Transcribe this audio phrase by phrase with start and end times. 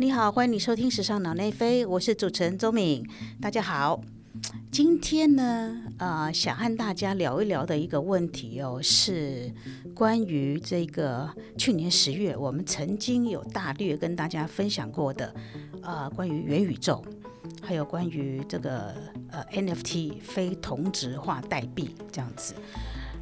[0.00, 3.04] 你好，欢迎你收听《时尚脑内飞》，我是主持人周敏。
[3.40, 4.00] 大家好，
[4.70, 9.52] 今天呢，呃，想和大家聊一聊的一个问题哦，是
[9.96, 15.34] 关于这个去年十月我们曾经有大略跟大家分享过的，
[15.82, 17.04] 呃，关于元宇宙，
[17.60, 18.94] 还有关于这个
[19.32, 22.54] 呃 NFT 非同质化代币这样子。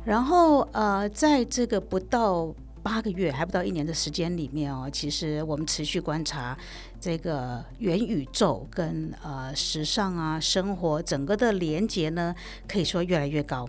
[0.04, 2.54] 然后呃，在这个不到
[2.86, 6.56] 八个月还不到一年的时间里面哦，其实我们持续观察
[7.00, 12.32] 这个元宇宙跟呃时尚啊生活整个的连接呢，
[12.68, 13.68] 可以说越来越高。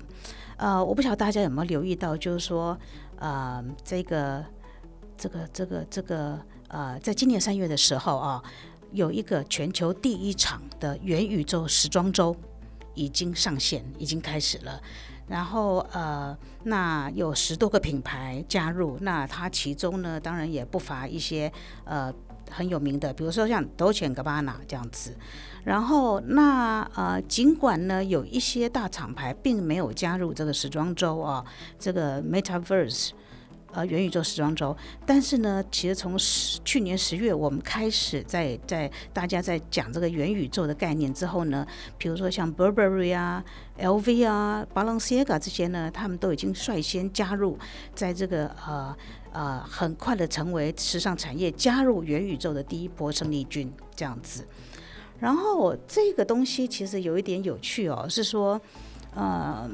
[0.57, 2.77] 呃，我不晓得大家有没有留意到，就是说
[3.15, 4.45] 呃这个
[5.17, 8.43] 这个这个这个呃，在今年三月的时候啊，
[8.91, 12.37] 有一个全球第一场的元宇宙时装周
[12.93, 14.79] 已经上线，已经开始了。
[15.27, 21.51] 然后呃，那有十多个品牌加入，那它其中呢，当然也不乏一些
[21.83, 22.13] 呃
[22.49, 25.15] 很有名的，比如说像 Dolce Gabbana 这样子。
[25.65, 31.43] 然后那呃，尽管呢有一些大厂牌并没有加入这个时装周啊，
[31.77, 33.11] 这个 Metaverse。
[33.77, 34.75] 呃，元宇宙时装周，
[35.05, 41.63] 但是呢，其实从十去年十月，我们开始在在大家在讲这个元宇宙的概念之后呢，
[41.95, 43.45] 比如说像 Burberry 啊、
[43.77, 47.55] LV 啊、Balenciaga 这些呢，他们都已经率先加入，
[47.93, 48.97] 在这个呃
[49.31, 54.43] 呃很快的成为时尚产业加入元宇宙的第一波胜利军这样子。
[55.19, 58.59] 然后这个东西其实有一点有趣哦，是说，
[59.13, 59.69] 呃，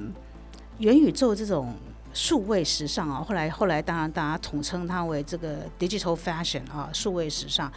[0.80, 1.74] 元宇宙这种。
[2.14, 7.72] 数位时尚啊，后来后来当然大家统称它为这个 digital fashion 啊，数位时尚。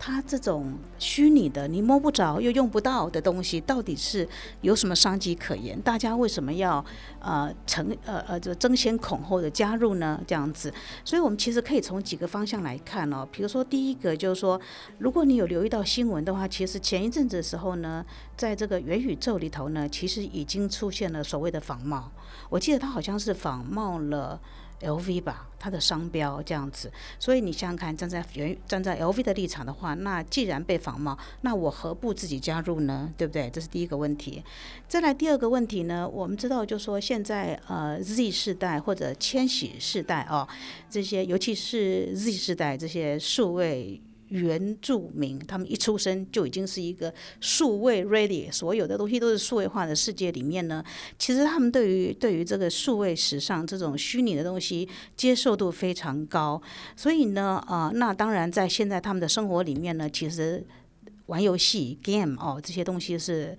[0.00, 4.28] 它这种虚拟的、你摸不着又用不到的东西，到底是
[4.60, 5.76] 有什么商机可言？
[5.80, 6.84] 大家为什么要
[7.18, 10.20] 呃成呃呃就争先恐后的加入呢？
[10.24, 10.72] 这样子，
[11.04, 13.26] 所以我们其实可以从几个方向来看哦。
[13.32, 14.60] 比如说第一个就是说，
[14.98, 18.06] 如果你有留意到新闻的话，其实前一阵子的时候呢，
[18.38, 22.10] 在这个元宇宙里头呢，其实已经出现了所谓的仿冒。
[22.48, 24.40] 我记得它好像是仿冒了。
[24.80, 26.88] LV 吧，它的商标这样子，
[27.18, 33.12] 所以你想想看，站在元站在 LV 的立场的话，那既然被仿冒，那我何不自己加入呢？
[33.16, 33.50] 对不对？
[33.50, 34.40] 这是第一个问题。
[34.86, 40.46] 再来第二个问题呢，我们知道，就说现在呃 Z 世代或者千禧世代哦，
[40.88, 44.00] 这些尤其是 Z 世代这些数位。
[44.28, 50.84] 原住民，他们一出生就已经是一个数位 ready，所有的东西都是数位化的世界里面呢。
[51.18, 56.60] 其实他们对于对于这个数位时尚这种虚拟的东西接受度非常高，
[56.96, 60.64] 所以呢，呃，那当然在现在他们的生活里面呢，其实
[61.26, 63.56] 玩游戏 game 哦这些东西是。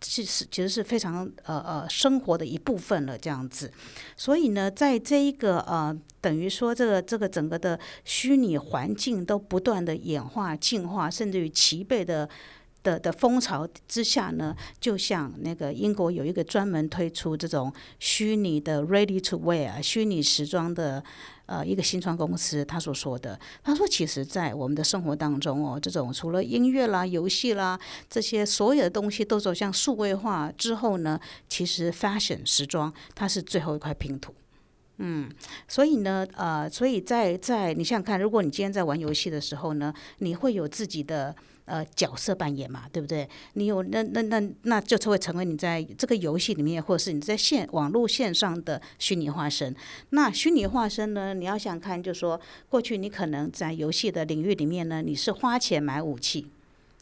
[0.00, 3.70] 其实其实是非常呃呃生活的一部分了，这样子。
[4.16, 12.28] 所以呢，在这一个呃等于说这个这个整个的虚拟环境都不断的演化进化，甚至于齐备的
[12.82, 21.02] 的的风潮之下呢，就像那个英国有一个专门推出这种虚拟的 ready to wear 虚拟时装的。
[21.48, 34.34] 呃，一个新创公司他所说的，他说，其实，在我们的生活当中哦，这种除了音乐啦、游戏啦这些所有的东西都走向数位化之后呢，其实 fashion 时装它是最后一块拼图。
[34.98, 35.30] 嗯，
[35.66, 41.34] 所以呢，呃，所以在在你想想看，如果你今天在玩游戏的时候呢，你会有自己的。
[41.68, 43.28] 呃，角色扮演嘛，对不对？
[43.52, 49.76] 你有那那那那就会成为你在这个游戏里面，或者是你在线网络线上的虚拟化身。
[50.10, 51.34] 那虚拟化身呢？
[51.34, 52.40] 你要想看，就说
[52.70, 56.46] 过去你可能在游戏的领域里面呢，你是花钱买武器，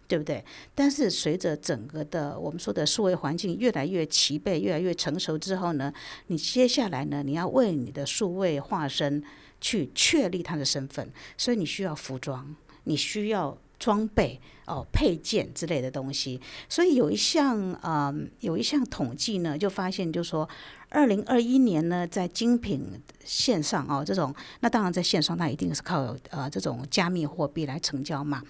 [0.09, 0.45] 对不对？
[0.75, 5.93] 但是随着整个的我们说的数位环境越来越齐备、越来越成熟之后呢，
[6.27, 9.23] 你接下来呢，你要为你的数位化身
[9.61, 13.57] 去确立他的身份，所以你需要服装，你需要。
[13.79, 20.49] 装备哦，配件之类的东西，所以有一项呃，有一项统计呢，就发现就说，
[20.89, 22.83] 二零二一年呢，在精品
[23.25, 28.43] 线上哦，这种那当然在线上，它一定是靠呃这种加密货币来成交嘛，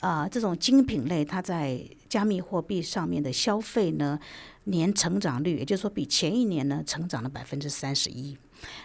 [0.00, 4.18] 啊，这种精品类它在加密货币上面的消费呢，
[4.66, 8.38] 年成长率，也就是说比前一年呢，成长了百分之三十一。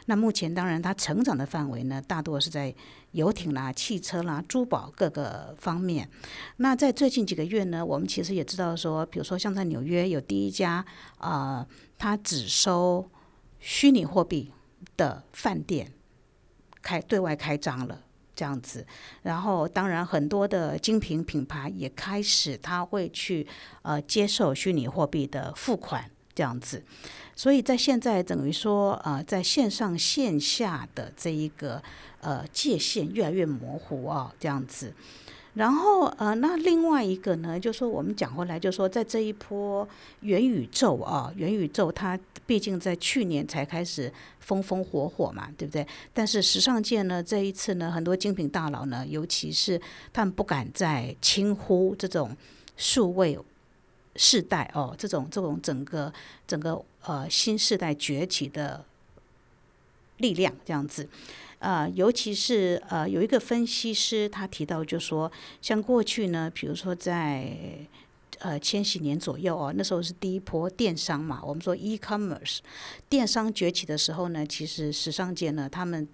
[0.07, 2.73] 那目前当然它成长的范围呢，大多是在。
[3.11, 6.09] 游艇啦、汽车啦、珠宝各个方面。
[6.55, 10.85] 那在最近几个月呢，我们其实也知道说，比如说像在纽约有第一家
[11.17, 11.67] 啊，
[11.97, 13.11] 它只收
[13.59, 14.53] 虚拟货币
[14.95, 15.91] 的饭店
[16.81, 18.01] 开对外开张了，
[18.35, 18.85] 这样子。
[19.23, 23.45] 然后当然很多的精品品牌也开始，他会去
[23.81, 26.83] 呃接受虚拟货币的付款这样子。
[27.35, 31.81] 所以在现在等于说呃，在线上线下的这一个。
[32.23, 34.93] 呃，界限越来越模糊啊，这样子。
[35.53, 39.85] 然后呃，那另外一个呢，就说我们讲回来，就说在这一波
[40.21, 45.85] 元宇宙啊，元宇宙它毕竟在去年才开始风风火火嘛，对不对？
[46.13, 49.79] 但是时尚界呢，这一次呢，很多精品大佬呢，尤其是
[50.13, 52.33] 他们不敢再轻忽这种
[52.77, 53.37] 数位
[54.15, 56.13] 世代哦，这种这种整个
[56.47, 58.85] 整个呃新时代崛起的
[60.17, 61.09] 力量这样子。
[61.61, 65.31] 呃，尤其是呃，有一个分析师他提到，就说
[65.61, 67.55] 像过去呢，比如说在
[68.39, 72.57] 呃千禧年左右哦，那时候是第一波电商嘛，我们说 e-commerce
[73.07, 76.07] 电商崛起的时候呢，其实时尚界呢，他们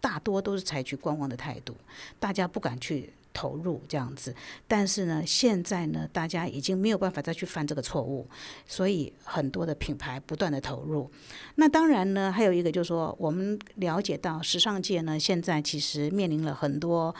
[0.00, 1.76] 大多都是采取观望的态度，
[2.18, 3.12] 大家不敢去。
[3.38, 4.34] 投入这样子，
[4.66, 8.28] 但是呢，现在呢，大家已经没有办法再去犯这个错误，
[8.66, 11.08] 所以很多的品牌不断的投入。
[11.54, 17.14] 那当然呢，还有一个就是说，我们了解到时尚界呢，现在其实面临了很多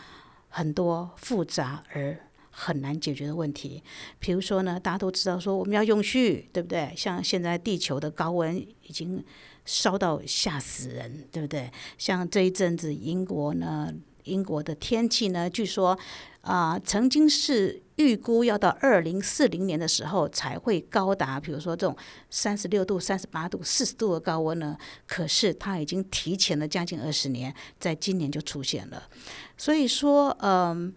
[0.49, 2.19] 很多复杂而
[2.50, 3.81] 很难解决的问题。
[4.19, 6.93] 比如说呢，大家都知道说我们要永续，对不对？
[6.97, 9.25] 像现在地球的高温已经
[9.65, 11.70] 烧到吓死人，对不对？
[11.97, 13.94] 像这一阵子英国呢。
[14.28, 15.48] 英国的天气呢？
[15.48, 15.98] 据说
[16.42, 21.96] 啊，曾经是预估要到二零四零年的时候才会高达，比如说这种
[22.30, 24.76] 三十六度、三十八度、四十度的高温呢。
[25.06, 29.02] 可是它已经提前了将近二十年，在今年就出现了。
[29.56, 30.92] 所以说，嗯，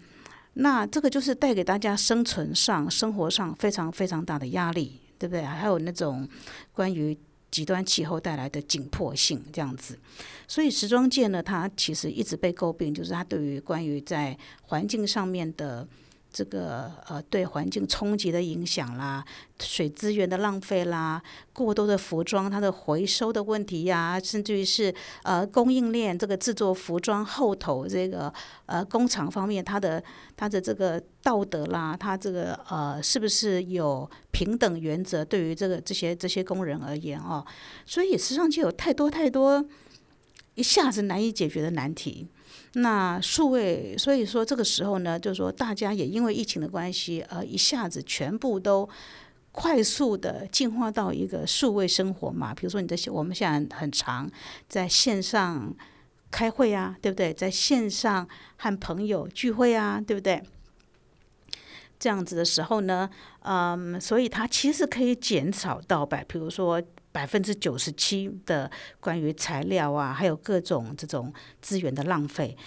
[0.53, 5.41] 那这个就是带给大家生存上、生活上非常非常大的压力，对不对？
[5.43, 6.27] 还有那种
[6.71, 7.17] 关于。
[7.51, 9.99] 极端气候带来的紧迫性这样子，
[10.47, 15.87] 所以时装界呢，它其实一直被诟病，就是它对于关于在环境上面的。
[16.33, 19.23] 这个呃，对环境冲击的影响啦，
[19.59, 24.93] 水资源的浪费啦，过多的服装它的回收的问题呀，甚至于是
[25.23, 28.33] 呃供应链这个制作服装后头这个
[28.65, 30.01] 呃工厂方面它的
[30.37, 35.25] 它的这个道德啦，它这个呃是不是有平等原则？
[35.25, 37.45] 对于这个这些这些工人而言哦，
[37.85, 39.65] 所以实际上就有太多太多
[40.55, 42.27] 一下子难以解决的难题。
[42.73, 48.87] 那数位，所以说这个时候呢，就是说大家也因为疫情的关系，呃，一下子全部都
[49.51, 52.53] 快速的进化到一个数位生活嘛。
[52.53, 54.31] 比如说你的，我们现在很长
[54.69, 55.75] 在线上
[56.31, 57.33] 开会啊，对不对？
[57.33, 58.25] 在线上
[58.55, 60.41] 和朋友聚会啊，对不对？
[61.99, 63.09] 这样子的时候呢，
[63.41, 66.81] 嗯，所以它其实可以减少到百，比如说。
[67.11, 68.69] 百分之九十七的
[68.99, 72.57] 关于材料啊，还有各种这种资源的浪费，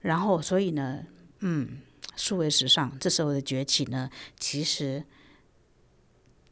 [0.00, 1.04] 然后所以呢，
[1.40, 1.78] 嗯，
[2.16, 5.04] 数位时尚这时候的崛起呢，其实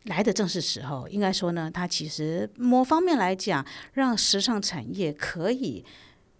[0.04, 1.08] 来的正是时候。
[1.08, 5.84] 应该说呢，它其实某方面来讲，让时尚产业可以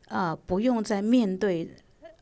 [0.08, 1.76] 啊，不用再面对。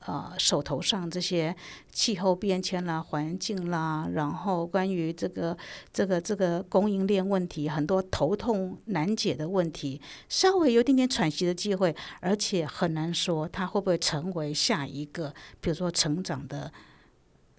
[0.09, 1.55] 呃，手头上这些
[1.93, 5.55] 气候变迁啦、环境啦，然后关于这个、
[5.93, 16.73] 这个、这个供应链问题，很多头痛难解的问题，稍微有点点喘息的机会，而且很难说它会不会成为下一个，比如说成长的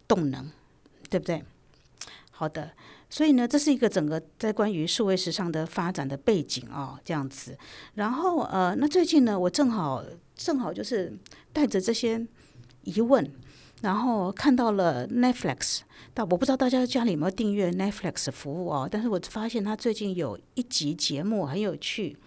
[0.07, 0.50] 动能，
[1.07, 1.44] 对不对？
[2.31, 2.72] 好的，
[3.12, 7.56] 所以呢，这是一个整个在关于数位时尚的发展的背景哦，这样子。
[7.94, 10.04] 然后呃，那最近呢，我正好
[10.36, 11.16] 正好就是
[11.54, 12.25] 带着这些。
[12.90, 13.32] 疑问，
[13.82, 15.80] 然后看到了 Netflix，
[16.14, 18.88] 但我不知道大家家里有没有订阅 Netflix 服务哦。
[18.92, 22.18] 但是我发现他最近有一集节目很有趣，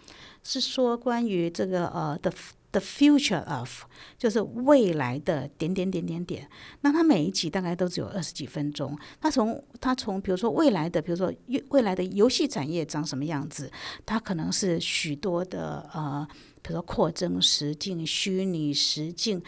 [0.42, 2.32] 是说关于这个呃 the
[2.70, 3.82] the future of，
[4.16, 6.48] 就是未来的点点点点点。
[6.80, 8.98] 那他每一集大概都只有二十几分钟。
[9.20, 11.30] 他从他从比如说未来的，比如说
[11.68, 13.70] 未来的游戏产业长什么样子，
[14.06, 16.26] 它可能是许多的呃，
[16.62, 19.42] 比如说扩增实境、虚拟实境。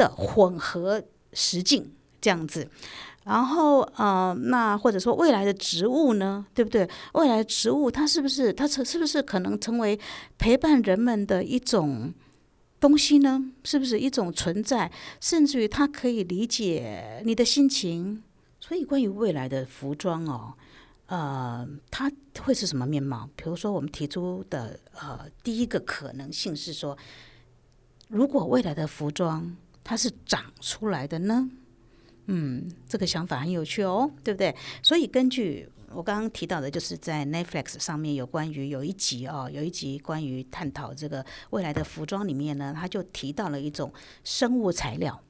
[0.00, 1.02] 的混合
[1.34, 1.92] 实境
[2.22, 2.66] 这样子，
[3.24, 6.88] 然后呃，那或者说未来的植物呢，对不对？
[7.12, 9.98] 未来植物它是不是它成是不是可能成为
[10.38, 12.14] 陪伴人们的一种
[12.80, 13.52] 东西呢？
[13.62, 14.90] 是不是一种存在？
[15.20, 18.22] 甚至于它可以理解你的心情。
[18.58, 20.54] 所以关于未来的服装哦，
[21.06, 22.10] 呃，它
[22.42, 23.28] 会是什么面貌？
[23.36, 26.96] 比如说我们提出的呃第一个可能性是说，
[28.08, 29.56] 如果未来的服装。
[29.82, 31.48] 它是长出来的呢，
[32.26, 34.54] 嗯，这个想法很有趣哦，对不对？
[34.82, 45.20] 所以根据我刚刚提到的，就是在 Netflix 上面有关于有一集哦，有一集关于探讨这个未来的服装里面呢，他就提到了一种生物材料，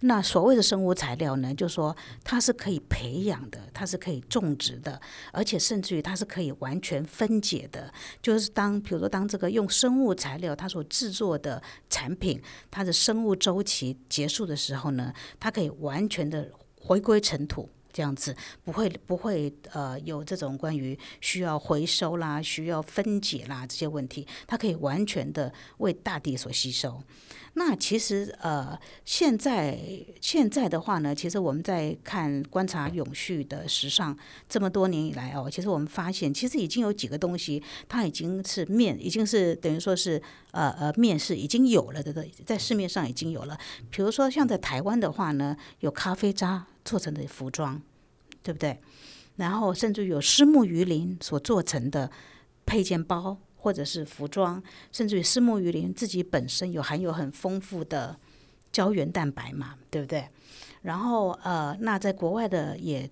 [0.00, 5.00] 那所谓的生物材料呢，就说它是可以培养的，它是可以种植的，
[5.32, 7.92] 而且甚至于它是可以完全分解的。
[8.22, 12.40] 就是当比如说当这个用生物材料它所制作的产品，
[12.70, 16.50] 它的生物周期结束的时候呢，它可以完全的
[16.80, 17.68] 回归尘土。
[17.94, 27.00] 这样子不会不会呃有这种关于需要回收啦、需要分解啦这些问题，它可以完全的为大地所吸收。
[27.56, 29.78] 那其实呃现在
[30.20, 40.20] 现在的话呢，其实我们在看观察永续的时尚这么多年以来哦，其实我们发现其实已经有几个东西，它已经是面已经是等于说是
[40.50, 43.56] 呃呃面是已经有了的，在市面上已经有了。
[43.88, 46.66] 比如说像在台湾的话呢，有咖啡渣。
[46.84, 47.80] 做成的服装，
[48.42, 48.78] 对不对？
[49.36, 52.10] 然后甚至有丝木鱼鳞所做成的
[52.64, 54.62] 配件包，或者是服装，
[54.92, 58.16] 甚至于丝木鱼鳞自己本身有含有很丰富的
[58.70, 60.28] 胶原蛋白嘛，对不对？
[60.82, 63.10] 然后呃，那在国外的也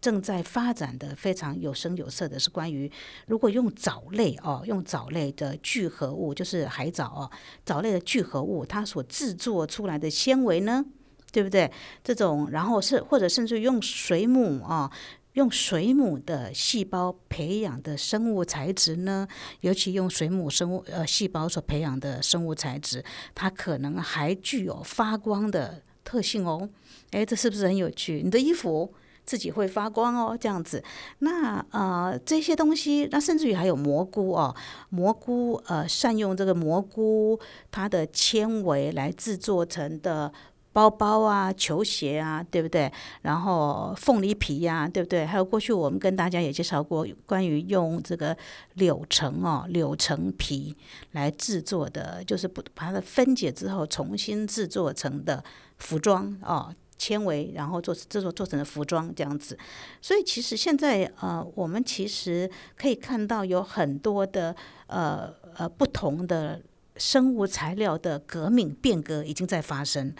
[0.00, 2.90] 正在发展的非常有声有色的是关于，
[3.26, 7.30] 如果用藻类哦，用藻类的聚合物，就是海藻哦，
[7.64, 10.84] 藻类的聚合物，它所制作出来的纤维呢？
[11.32, 11.68] 对不对？
[12.04, 14.92] 这种，然后是或者甚至用水母啊，
[15.32, 19.26] 用水母的细胞培养的生物材质呢，
[19.60, 23.02] 尤其用水母生物呃细胞所培养的生物材质，
[23.34, 26.68] 它可能还具有发光的特性哦。
[27.12, 28.20] 哎，这是不是很有趣？
[28.22, 28.92] 你的衣服
[29.24, 30.84] 自己会发光哦，这样子。
[31.20, 34.54] 那呃这些东西，那甚至于还有蘑菇哦，
[34.90, 40.30] 蘑菇呃善用这个蘑菇它的纤维来制作成的。
[40.72, 42.90] 包包啊，球鞋啊，对不对？
[43.20, 45.26] 然后凤梨皮呀，对不对？
[45.26, 48.36] 还有过去我们跟大家也介绍过关于用这个
[48.74, 50.74] 柳橙哦，柳橙皮
[51.12, 55.44] 来制作的，就是不把它分解之后重新制作成的
[55.78, 59.58] 服装哦，纤维然后做制作做成的服装这样子。
[60.00, 66.62] 所以其实现在呃，我们其实可以看到有很多的呃呃不同的
[66.96, 70.14] 生物材料的革命变革已经在发生。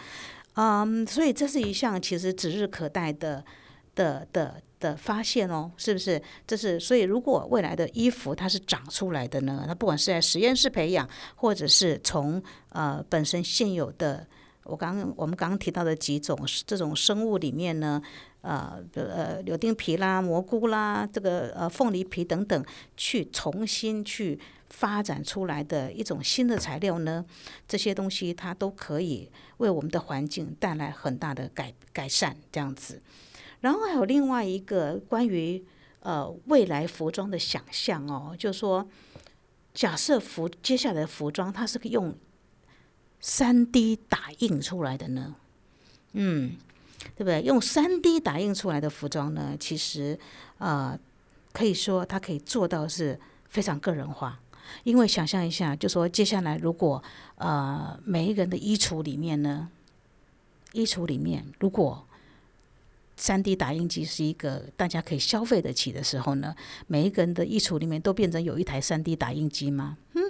[0.54, 3.42] 嗯，所以这是一项其实指日可待的
[3.94, 6.20] 的的的发现哦，是不是？
[6.46, 9.64] 这是所以，如果未来的衣服它是长出来的呢？
[9.66, 14.26] 它不管是在实验室培养，或者是从呃本身现有的，
[14.64, 18.02] 我刚刚我们刚刚提到的几种这种生物里面呢，
[18.42, 22.64] 呃呃柳丁皮啦、蘑菇啦、这个呃凤梨皮等等，
[22.96, 24.38] 去重新去。
[24.72, 27.22] 发展出来的一种新的材料呢，
[27.68, 33.02] 这些东西它都可以为我们的环境带来很大的改改善，这样子。
[33.60, 35.62] 然后还有另外一个关于
[36.00, 38.88] 呃未来服装的想象哦，就是说，
[39.74, 42.16] 假设服接下来服装它是用
[43.20, 45.36] 三 D 打印出来的呢，
[46.14, 46.56] 嗯，
[47.14, 47.42] 对不对？
[47.42, 50.18] 用三 D 打印出来的服装呢，其实
[50.58, 50.98] 呃
[51.52, 54.40] 可以说它可以做到是非常个人化。
[54.84, 57.02] 因为想象一下，就说接下来如果
[57.36, 59.68] 呃每一个人的衣橱里面呢，
[60.72, 62.06] 衣橱里面如果
[63.16, 66.54] 三 D 打印机是一个大家可以消费得起的时候呢，
[66.86, 69.98] 每一个人的衣橱里面都变成有一台三 D 打印机吗？
[70.14, 70.22] 嗯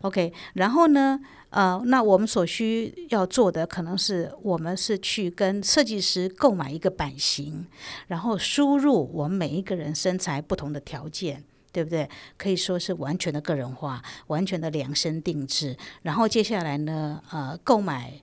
[0.00, 0.32] ，OK。
[0.54, 7.66] 然后呢，呃，那我们所需要做的可能是我们是去跟设计师购买一个版型，
[8.08, 11.44] 然后输入我们每一个人身材不同的条件。
[11.72, 12.08] 对不对？
[12.36, 15.76] 可以说是完全的个人化，完全的量身定制。
[16.02, 18.20] 然后接下来呢，呃，购买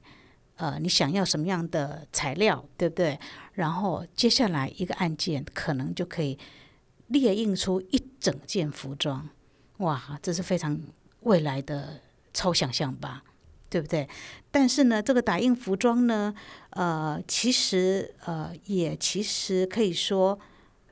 [0.57, 3.17] 呃你想要什么样的材料，对不对？
[3.53, 6.37] 然后接下来一个按键，可能就可以
[7.07, 9.29] 列印出一整件服装。
[9.77, 10.77] 哇，这是非常
[11.21, 12.01] 未来的
[12.33, 13.23] 超想象吧，
[13.69, 14.09] 对不对？
[14.51, 16.33] 但是呢，这个打印服装呢，
[16.71, 20.37] 呃，其实呃也其实可以说。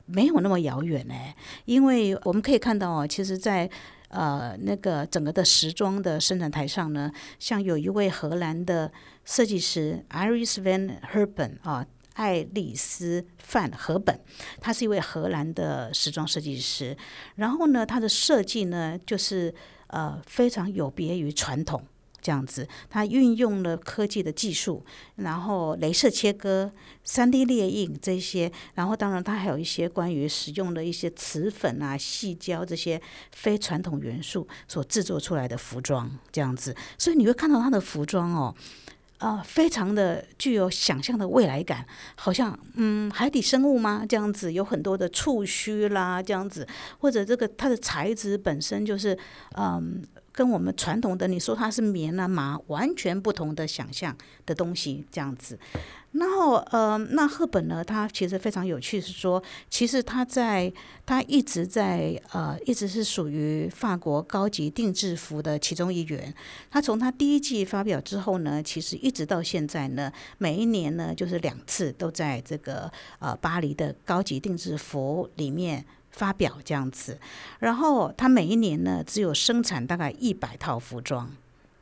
[0.06, 1.34] 没有那么遥远嘞，
[1.64, 3.68] 因为我们可以看到哦，其实，在
[4.08, 8.90] 呃那个整个的时装的生产台上呢，像有一位荷兰的
[9.24, 11.84] 设计师 Iris van Herben 啊，
[12.14, 14.20] 爱丽丝范荷本，
[14.60, 16.96] 他是一位荷兰的时装设计师，
[17.34, 19.52] 然后呢，他的设计呢，就是
[19.88, 21.82] 呃非常有别于传统。
[22.26, 26.68] 这样子，它运用了科技的技术，然后镭射切割、
[27.04, 38.52] 三 D 列印这些，然后当然它还有一些关于使用的一些瓷粉啊、细胶这些非传统元素所制作出来的服装，这样子，所以你会看到它的服装哦，
[39.18, 44.04] 啊，非常的具有想象的未来感，好像嗯，海底生物吗？
[44.08, 46.66] 这样子有很多的触须啦，这样子，
[46.98, 49.16] 或者这个它的材质本身就是
[49.56, 50.02] 嗯。
[50.36, 54.14] 跟我们传统的你说它是棉啊麻完全不同的想象
[54.44, 55.58] 的东西这样子。
[56.12, 60.72] 然后呃，那赫本呢，他其实非常有趣，是说其实他在
[61.04, 66.32] 他一直在呃一直是属于法国高级定制服的其中一员。
[66.70, 75.84] 他从他第一季发表之后呢，其实一直到现在呢，每一年呢就是两次都在这个呃巴黎的高级定制服里面。
[76.16, 77.18] 发表这样子，
[77.58, 81.30] 然后他每一年呢，只有生产大概一百套服装，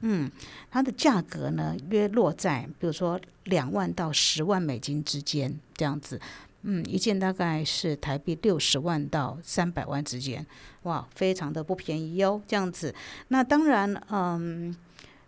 [0.00, 0.28] 嗯，
[0.72, 6.20] 它的价格呢约落在比如说两万到十万美金之间这样子，
[6.62, 10.44] 嗯，一件大概是台币六十万到三百万之间，
[10.82, 12.92] 哇，非常的不便宜哟，这样子。
[13.28, 14.74] 那当然，嗯，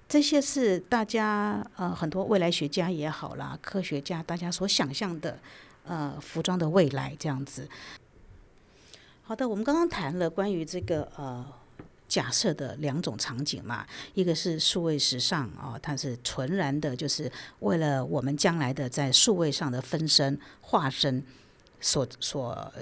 [0.08, 5.38] 这些是大家呃很多未来学家也好啦，科学家大家所想象的
[5.84, 7.68] 呃服装的未来这样子。
[9.28, 11.44] 好的，我们刚刚谈了关于这个呃
[12.06, 17.28] 假设的两种场景嘛，一个是数位时尚啊，它是纯然的，就是
[17.58, 21.20] 为了我们将来的在数位上的分身化身
[21.80, 22.72] 所所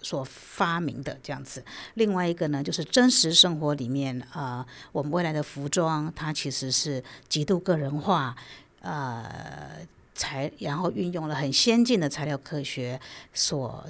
[0.00, 1.62] 所发明的这样子。
[1.92, 8.34] 另外一个呢，就是真实生活里面啊，我们未来的服装它其实是极度个人化，
[8.80, 12.98] 呃，材然后运用了很先进的材料科学
[13.34, 13.86] 所。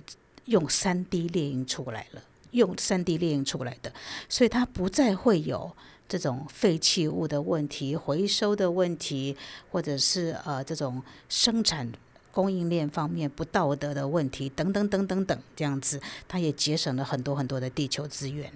[0.46, 3.92] 用三 D 列印出来了，用三 D 列印出来的，
[4.28, 5.74] 所以它不再会有
[6.06, 9.34] 这种废弃物的问题、回收的问题，
[9.70, 11.90] 或者是呃这种生产
[12.30, 15.98] 供应链方面不道德的问题等等等等等这样子，
[16.28, 18.52] 它也节省了很多很多的地球资源。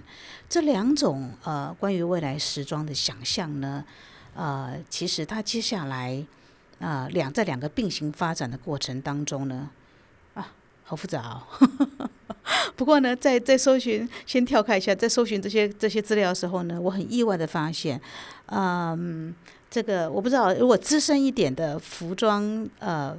[0.49, 3.83] 这两种呃关于未来时装的想象呢，
[4.35, 6.23] 呃，其实它接下来
[6.80, 9.71] 啊两在两个并行发展的过程当中呢。
[10.88, 12.09] 好复杂哦，
[12.75, 18.00] 不过呢，在在搜寻，先跳开一下，在搜寻这些这些资料的时候呢，我很意外的发现，
[18.47, 19.35] 嗯，
[19.71, 23.14] 这个我不知道，如果资深一点的服装呃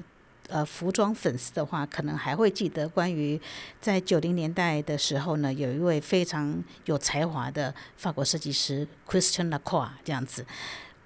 [0.47, 3.39] 呃服装粉丝的话，可能还会记得关于
[3.79, 10.43] 在九零年代的时候呢，有一位非常有才华的法国设计师 Christian Lacroix 这样子，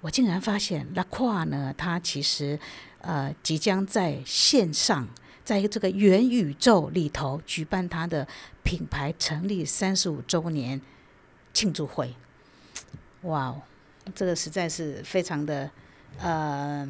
[0.00, 2.58] 我竟然发现 Lacroix 呢，他其实
[3.02, 5.06] 呃即将在线上。
[5.44, 8.26] 在这个元宇宙里头举办他的
[8.62, 10.80] 品牌成立三十五周年
[11.52, 12.14] 庆祝会，
[13.22, 13.54] 哇，
[14.14, 15.70] 这个实在是非常的
[16.18, 16.88] 呃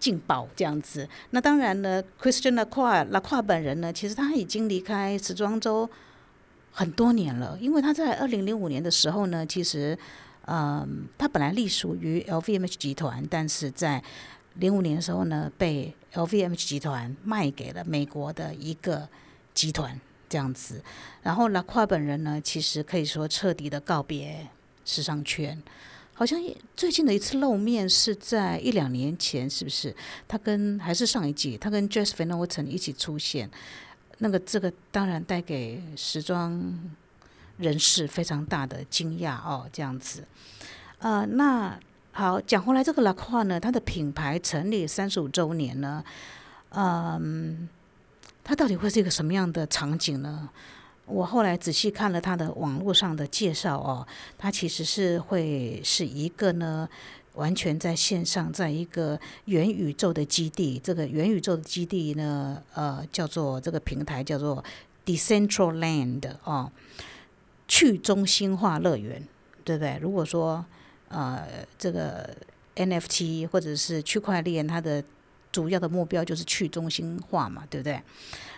[0.00, 1.08] 劲爆这样子。
[1.30, 5.88] 那当然呢，Christian Lacroix Lacroix 本人呢，其实他已经离开时装周
[6.72, 9.96] 很多年了，因为他在二零零五年的时候呢，其实
[10.46, 14.02] 嗯，他本来隶属于 LVMH 集团，但是在
[14.54, 19.08] 零五年的时候呢，被 LVMH 集团卖给了美国的一个
[19.52, 20.80] 集团，这样子。
[21.22, 24.46] 然后拉夸本人呢，其实可以说彻底的告别
[24.84, 25.60] 时尚圈。
[26.14, 26.40] 好像
[26.76, 29.92] 最近的一次露面是在一两年前，是不是？
[30.28, 33.50] 他跟还是上一季，他跟 Jess Van Noten 一起出现。
[34.18, 36.78] 那个这个当然带给时装
[37.56, 40.24] 人士非常大的惊讶哦，这样子。
[40.98, 41.76] 呃，那。
[42.16, 46.04] 好，讲回来，这个拉胯呢，它的品牌成立三十五周年呢，
[46.68, 47.68] 嗯，
[48.44, 50.48] 它到底会是一个什么样的场景呢？
[51.06, 54.06] 我后来仔细看了它的网络上的介绍哦，
[54.38, 56.88] 它其实是会是一个呢，
[57.32, 60.78] 完全在线上，在一个元宇宙的基地。
[60.78, 64.62] 这个元宇宙的基地呢，呃，叫做这个平台叫做
[65.04, 66.70] Decentraland 哦，
[67.66, 69.26] 去中心化乐园，
[69.64, 69.98] 对不对？
[70.00, 70.64] 如果说
[71.14, 71.46] 呃，
[71.78, 72.28] 这个
[72.74, 75.02] NFT 或者是区块链，它的
[75.52, 78.02] 主要的目标就是去中心化嘛，对不对？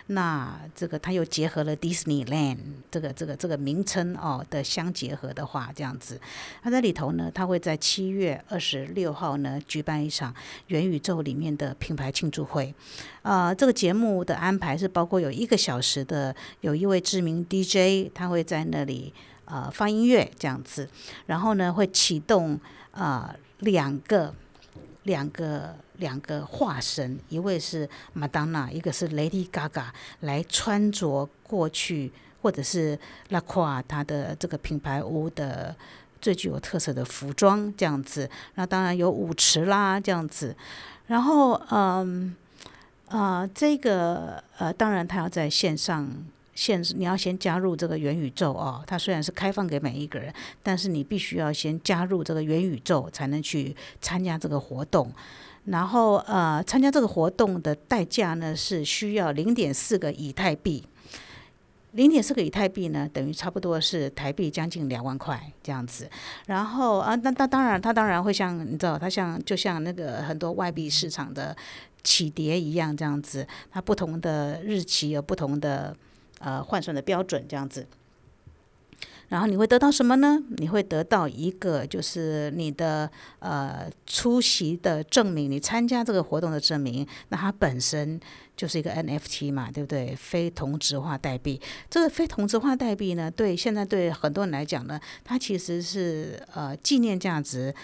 [0.07, 2.57] 那这个它又结合了 Disneyland
[2.89, 6.19] 这个这个这个名称哦的相结合的话，这样子，
[6.63, 10.33] 它在里头呢，它会在七月二十六号呢举办一场
[10.67, 12.73] 元宇宙里面的品牌庆祝会。
[13.21, 19.13] 啊，这个节目的安排是包括有一个小时的，有一位知名 DJ，他会在那里。
[19.49, 20.89] 呃，放音乐这样子，
[21.25, 22.59] 然后呢，会启动
[22.91, 24.33] 啊两个
[25.03, 29.85] 两个两个化身，一位是马当娜，一个是 Lady Gaga，
[30.19, 35.73] 来穿着过去或者是拉胯它的这个品牌屋的
[36.19, 38.29] 最具有特色的服装这样子。
[38.55, 40.53] 那当然有舞池啦这样子，
[41.05, 42.35] 然后嗯
[43.07, 46.11] 啊这个呃，当然他要在线上。
[46.57, 55.13] 现你要先加入这个元宇宙哦，它虽然是开放给每一个人，但是你必须要先加入这个元宇宙才能去参加这个活动。
[55.65, 60.83] 然后呃，参加这个活动的代价呢是需要零点四个以太币，
[61.91, 66.09] 零点四个以太币呢，等于差不多是台币将近两万块这样子。
[66.47, 71.55] 然后啊，那那当然，它当然会像你知道，它像就像那个很多外币市场的
[72.01, 75.95] 起跌一样这样子，它不同的日期有不同的
[76.39, 77.87] 呃换算的标准这样子。
[79.29, 80.41] 然后你会得到什么呢？
[80.55, 87.05] 你会得到一个就是你的呃出席的证明，你参加这个活动的证明。
[87.27, 88.17] 那它本身
[88.55, 90.15] 就是一个 NFT 嘛，对不对？
[90.15, 91.59] 非同质化代币。
[91.89, 97.75] 这个非同质化代币呢，对现在对很多人来讲呢，它其实是呃纪念价值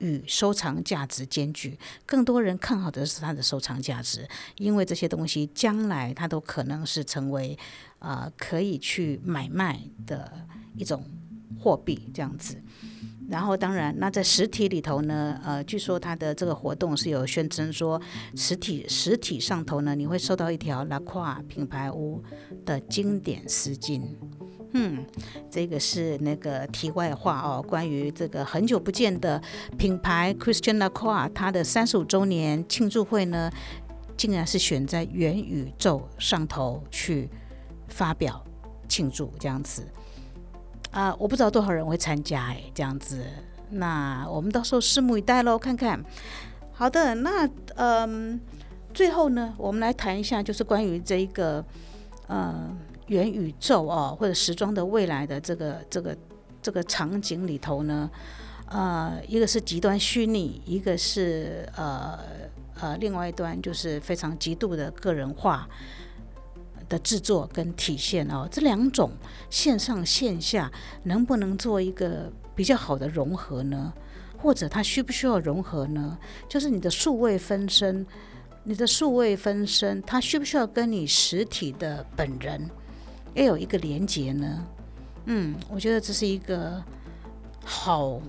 [0.00, 1.78] 与收藏价值兼具。
[2.04, 7.56] 更多人看好的是它的收藏价值，因为这些东西将来它都可能是成为。
[8.00, 10.32] 啊，可以去买卖的
[10.74, 11.04] 一种
[11.58, 12.56] 货币这样子，
[13.28, 18.00] 然后当然，那在实体里头呢，呃，据说它的这个活动是有宣称说，
[18.34, 22.24] 实体实体上头呢，你会收到一条拉胯品牌屋
[22.64, 24.00] 的经典丝巾。
[24.72, 25.04] 嗯，
[25.50, 29.42] 这个是那个题外话哦，关于这个很久不见的
[29.76, 33.50] 品牌 Christian Lacroix，它的三十五周年庆祝会呢，
[34.16, 37.28] 竟然是选在元宇宙上头去。
[37.92, 38.40] 发表
[38.88, 39.84] 庆祝这样子
[40.92, 43.20] 啊，我不知道多少人会参加哎，这样子，
[43.70, 46.00] 那我们到时候拭目以待喽，看看。
[46.70, 48.40] 好的，那嗯，
[48.94, 51.64] 最后呢，我们来谈一下，就是关于这一个
[52.28, 52.72] 呃
[53.10, 56.16] 元宇宙哦，或者时装的未来的这个这个
[56.62, 58.10] 这个场景里头呢，
[58.66, 62.18] 呃，一个是极端虚拟，一个是呃
[62.80, 65.68] 呃，另外一端就是非常极度的个人化。
[66.88, 69.12] 的制作跟体现哦，这两种
[69.48, 70.68] 线上线下
[71.04, 73.94] 能不能做一个比较好的融合呢？
[74.36, 76.18] 或者它需不需要融合呢？
[76.48, 78.04] 就是你的数位分身，
[78.64, 82.68] 你的数位分身，它需不需要跟你实体的本人
[83.34, 84.66] 要有一个连接呢？
[85.26, 86.82] 嗯，我觉得这是一个
[87.64, 88.20] 好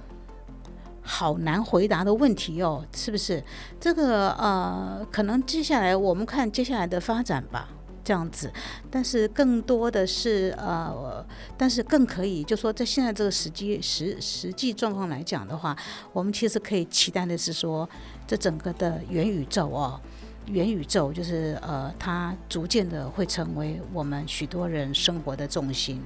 [1.01, 3.43] 好难回答的问题哦，是不是？
[3.79, 7.69] 这个呃，可能接下来我们看接下来的发展吧。
[8.03, 8.51] 这样子，
[8.89, 11.23] 但是更多的是呃，
[11.55, 15.77] 但是更可以，就说在现在这个实际实实际状况来讲的话，
[16.11, 17.87] 我们其实可以期待的是说，
[18.25, 20.01] 这整个的元宇宙哦，
[20.47, 26.01] 元宇宙就是呃，它逐渐的会成为我们许多人生活的重心，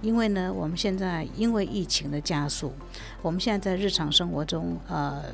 [0.00, 2.72] 因为呢，我们现在因为疫情的加速，
[3.22, 5.24] 我们现在在日常生活中呃。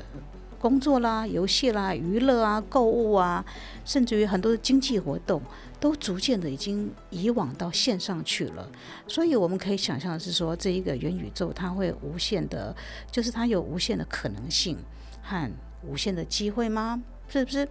[0.57, 3.45] 工作啦、游戏啦、娱乐啊、购物啊，
[3.83, 5.39] 甚至于很多的经济活动，
[5.79, 8.67] 都逐渐的已经移往到线上去了。
[9.07, 12.75] 所以我们可以想象的是说，这一个元宇宙它会无限的，
[13.11, 14.75] 就是它有无限的可能性
[15.21, 15.51] 和
[15.83, 16.99] 无限的机会吗？
[17.27, 17.67] 是不是？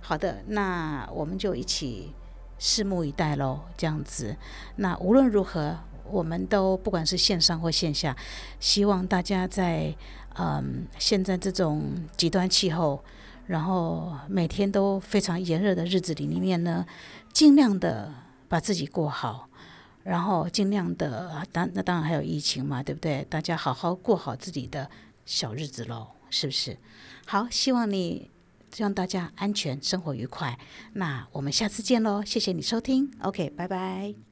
[0.00, 2.12] 好的，那我们就一起
[2.58, 3.60] 拭目以待喽。
[3.76, 4.36] 这样子，
[4.76, 8.16] 那无论如何，我们都不管是线上或线下，
[8.60, 9.94] 希望大家在。
[10.34, 13.04] 嗯，现在这种极端气候，
[13.48, 16.86] 然后每天都非常炎热的日子里，面呢，
[17.34, 18.10] 尽量的
[18.48, 19.50] 把自己过好，
[20.04, 23.22] 然后尽量的，当那当然还有疫情嘛，对不对？
[23.28, 24.88] 大家好好过好自己的
[25.26, 26.78] 小日子喽，是不是？
[27.26, 28.30] 好，希望你，
[28.72, 30.58] 希望大家安全，生活愉快。
[30.94, 34.31] 那我们下次见喽，谢谢你收听，OK，拜拜。